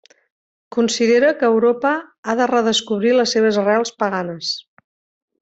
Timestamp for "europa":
1.57-1.91